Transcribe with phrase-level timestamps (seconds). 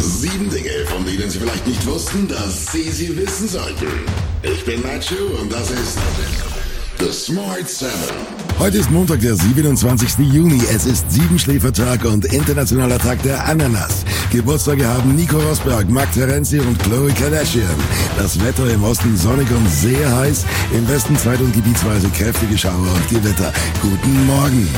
[0.00, 3.86] Sieben Dinge, von denen Sie vielleicht nicht wussten, dass Sie sie wissen sollten.
[4.42, 5.98] Ich bin Nacho und das ist
[6.98, 7.92] The Smart Seven.
[8.58, 10.18] Heute ist Montag, der 27.
[10.32, 10.60] Juni.
[10.74, 14.04] Es ist Siebenschläfertag und Internationaler Tag der Ananas.
[14.30, 17.68] Geburtstage haben Nico Rosberg, Mark Terenzi und Chloe Kardashian.
[18.16, 22.94] Das Wetter im Osten sonnig und sehr heiß, im Westen zweit- und gebietsweise kräftige Schauer
[22.94, 23.52] und Gewitter.
[23.82, 24.68] Guten Morgen.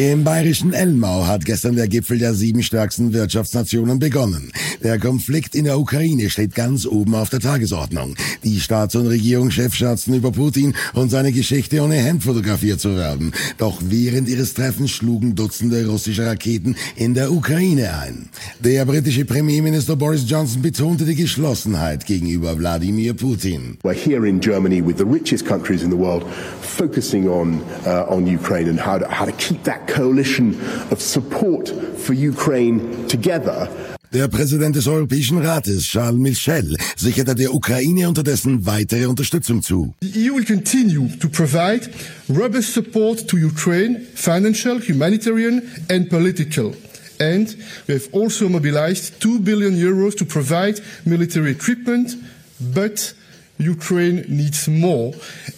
[0.00, 4.50] Im bayerischen Elmau hat gestern der Gipfel der sieben stärksten Wirtschaftsnationen begonnen.
[4.82, 8.16] Der Konflikt in der Ukraine steht ganz oben auf der Tagesordnung.
[8.44, 13.32] Die Staats- und Regierungschefs scherzten über Putin und seine Geschichte ohne Hemd fotografiert zu werden.
[13.58, 18.30] Doch während ihres Treffens schlugen Dutzende russische Raketen in der Ukraine ein.
[18.60, 23.76] Der britische Premierminister Boris Johnson betonte die Geschlossenheit gegenüber Wladimir Putin.
[23.82, 26.24] We're here in Germany with the richest countries in the world
[26.62, 30.56] focusing on, uh, on Ukraine and how to, how to keep that coalition
[30.90, 33.68] of support for Ukraine together.
[34.12, 39.94] Der Präsident des Europäischen Rates, Charles Michel, sicherte der Ukraine unterdessen weitere Unterstützung zu.
[40.02, 41.88] The EU will continue to provide
[42.28, 46.74] robust support to Ukraine, financial, humanitarian and political.
[47.20, 47.56] And
[47.86, 52.16] we have also mobilized 2 billion euros to provide military equipment,
[52.58, 53.14] but
[53.60, 55.12] Ukraine needs more,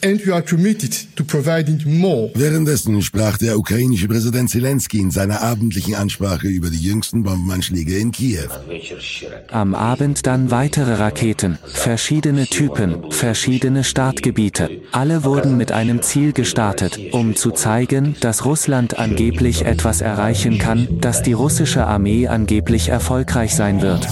[0.05, 2.31] and we are committed to providing more.
[2.35, 8.13] Währenddessen sprach der ukrainische Präsident Zelensky in seiner abendlichen Ansprache über die jüngsten Bombenanschläge in
[8.13, 8.49] Kiew.
[9.51, 14.71] Am Abend dann weitere Raketen, verschiedene Typen, verschiedene Startgebiete.
[14.93, 21.01] Alle wurden mit einem Ziel gestartet, um zu zeigen, dass Russland angeblich etwas erreichen kann,
[21.01, 24.09] dass die russische Armee angeblich erfolgreich sein wird.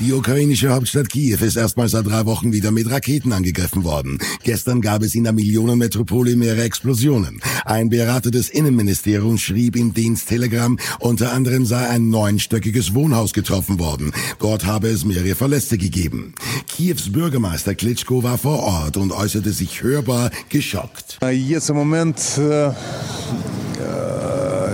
[0.00, 4.18] Die ukrainische Hauptstadt Kiew ist erstmals seit drei Wochen wieder mit Raketen angegriffen worden.
[4.44, 7.40] Gestern gab es in der Millionenmetropole mehrere Explosionen.
[7.64, 13.80] Ein Berater des Innenministeriums schrieb im Dienst Telegram, unter anderem sei ein neunstöckiges Wohnhaus getroffen
[13.80, 14.12] worden.
[14.38, 16.32] Dort habe es mehrere Verletzte gegeben.
[16.68, 21.18] Kiews Bürgermeister Klitschko war vor Ort und äußerte sich hörbar geschockt.
[21.28, 22.72] Jetzt im Moment äh, äh,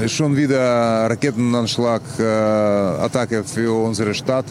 [0.07, 0.61] schon wieder
[1.09, 4.45] Raketenanschlag, äh, Attacke für unsere Stadt.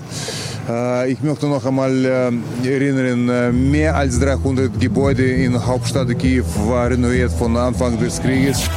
[1.08, 2.06] Ich möchte noch einmal
[2.64, 8.70] erinnern, mehr als 300 Gebäude in Hauptstadt Kiew waren renoviert von Anfang des Krieges.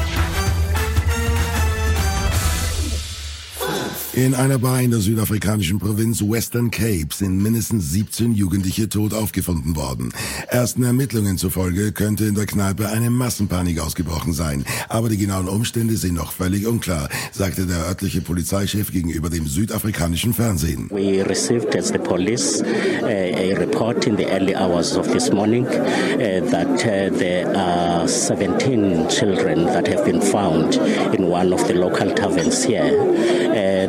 [4.17, 9.77] In einer Bar in der südafrikanischen Provinz Western Cape sind mindestens 17 Jugendliche tot aufgefunden
[9.77, 10.11] worden.
[10.49, 14.65] Ersten Ermittlungen zufolge könnte in der Kneipe eine Massenpanik ausgebrochen sein.
[14.89, 20.33] Aber die genauen Umstände sind noch völlig unklar, sagte der örtliche Polizeichef gegenüber dem südafrikanischen
[20.33, 20.89] Fernsehen.
[20.91, 25.67] We received as the police uh, a report in the early hours of this morning
[25.67, 30.77] uh, that uh, there are 17 children that have been found
[31.13, 32.97] in one of the local taverns here.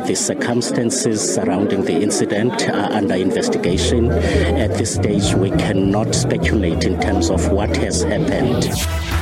[0.06, 4.10] The circumstances surrounding the incident are under investigation.
[4.10, 9.17] At this stage, we cannot speculate in terms of what has happened.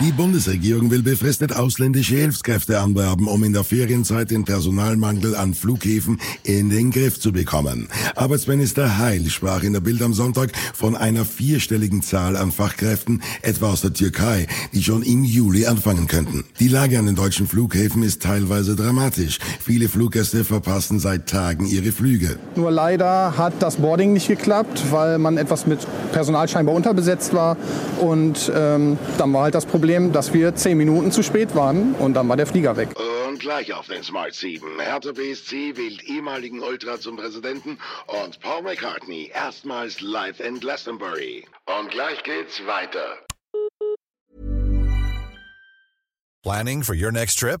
[0.00, 6.20] Die Bundesregierung will befristet ausländische Hilfskräfte anwerben, um in der Ferienzeit den Personalmangel an Flughäfen
[6.42, 7.88] in den Griff zu bekommen.
[8.16, 13.70] Arbeitsminister Heil sprach in der Bild am Sonntag von einer vierstelligen Zahl an Fachkräften, etwa
[13.70, 16.44] aus der Türkei, die schon im Juli anfangen könnten.
[16.58, 19.38] Die Lage an den deutschen Flughäfen ist teilweise dramatisch.
[19.60, 22.36] Viele Fluggäste verpassen seit Tagen ihre Flüge.
[22.56, 27.56] Nur leider hat das Boarding nicht geklappt, weil man etwas mit Personal scheinbar unterbesetzt war.
[28.00, 32.14] Und ähm, dann war halt das Problem, dass wir zehn Minuten zu spät waren und
[32.14, 32.88] dann war der Flieger weg.
[33.28, 34.80] Und gleich auf den Smart 7.
[34.80, 41.46] Hertha BSC wählt ehemaligen Ultra zum Präsidenten und Paul McCartney erstmals live in Glastonbury.
[41.66, 43.18] Und gleich geht's weiter.
[46.42, 47.60] Planning for your next trip?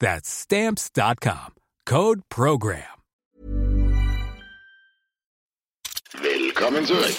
[0.00, 1.54] That's stamps.com.
[1.84, 2.82] Code program.
[6.22, 7.16] Willkommen zurück.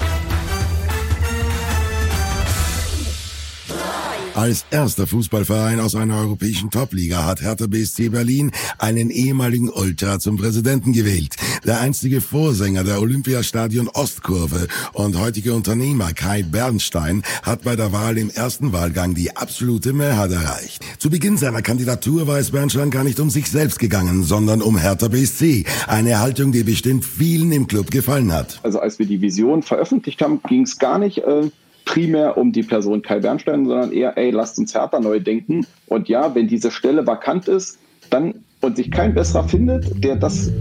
[4.36, 10.38] Als erster Fußballverein aus einer europäischen Topliga hat Hertha BSC Berlin einen ehemaligen Ultra zum
[10.38, 11.36] Präsidenten gewählt.
[11.66, 18.18] Der einstige Vorsänger der Olympiastadion Ostkurve und heutige Unternehmer Kai Bernstein hat bei der Wahl
[18.18, 20.84] im ersten Wahlgang die absolute Mehrheit erreicht.
[20.98, 24.78] Zu Beginn seiner Kandidatur war es Bernstein gar nicht um sich selbst gegangen, sondern um
[24.78, 25.66] Hertha BSC.
[25.88, 28.60] Eine Haltung, die bestimmt vielen im Club gefallen hat.
[28.64, 31.20] Also als wir die Vision veröffentlicht haben, ging es gar nicht...
[31.20, 31.50] Äh
[31.86, 35.66] primär um die Person Kai Bernstein, sondern eher, ey, lasst uns Hertha neu denken.
[35.88, 37.80] Und ja, wenn diese Stelle vakant ist,
[38.12, 40.52] dann und sich kein besserer findet, der das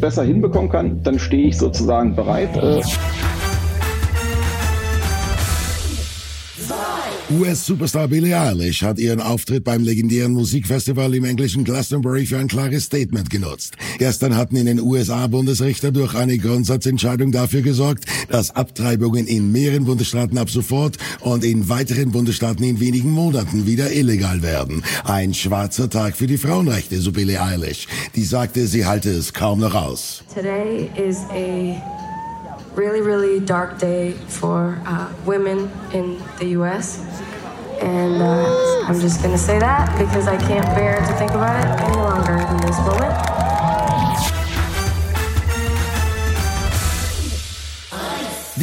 [0.00, 2.56] besser hinbekommen kann, dann stehe ich sozusagen bereit.
[2.56, 2.82] Äh
[7.30, 12.84] US-Superstar Billie Eilish hat ihren Auftritt beim legendären Musikfestival im englischen Glastonbury für ein klares
[12.86, 13.76] Statement genutzt.
[13.98, 19.84] Gestern hatten in den USA Bundesrichter durch eine Grundsatzentscheidung dafür gesorgt, dass Abtreibungen in mehreren
[19.84, 24.82] Bundesstaaten ab sofort und in weiteren Bundesstaaten in wenigen Monaten wieder illegal werden.
[25.04, 27.86] Ein schwarzer Tag für die Frauenrechte, so Billie Eilish.
[28.16, 30.24] Die sagte, sie halte es kaum noch aus.
[30.34, 31.99] Today is a
[32.74, 37.00] really, really dark day for uh, women in the U.S.
[37.80, 41.58] And uh, I'm just going to say that because I can't bear to think about
[41.58, 43.39] it any longer in this moment.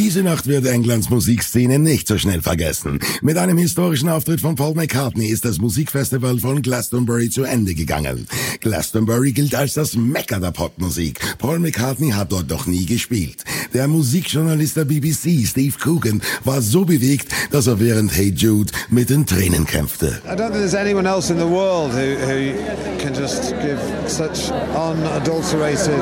[0.08, 3.00] Diese Nacht wird Englands Musikszene nicht so schnell vergessen.
[3.22, 8.26] Mit einem historischen Auftritt von Paul McCartney ist das Musikfestival von Glastonbury zu Ende gegangen.
[8.62, 11.20] Glastonbury gilt als das Mekka der Popmusik.
[11.40, 13.44] Paul McCartney hat dort noch nie gespielt.
[13.74, 19.10] Der Musikjournalist der BBC, Steve Coogan, war so bewegt, dass er während Hey Jude mit
[19.10, 20.22] den Tränen kämpfte.
[20.24, 22.54] I don't think there's anyone else in the world who, who
[22.98, 26.02] can just give such unadulterated